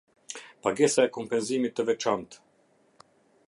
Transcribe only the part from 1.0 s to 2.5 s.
e kompensimit të veçantë.